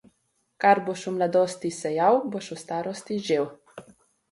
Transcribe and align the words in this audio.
Kar 0.63 0.79
boš 0.87 1.03
v 1.09 1.13
mladosti 1.17 1.71
sejal, 1.81 2.19
boš 2.33 2.51
v 2.55 2.59
starosti 2.65 3.21
žel. 3.31 3.49